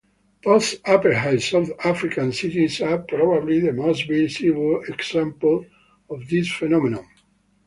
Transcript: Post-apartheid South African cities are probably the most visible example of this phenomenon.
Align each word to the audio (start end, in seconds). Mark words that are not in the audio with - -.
Post-apartheid 0.43 1.43
South 1.43 1.69
African 1.85 2.31
cities 2.31 2.81
are 2.81 2.97
probably 3.03 3.59
the 3.59 3.71
most 3.71 4.07
visible 4.07 4.81
example 4.87 5.63
of 6.09 6.27
this 6.27 6.51
phenomenon. 6.51 7.05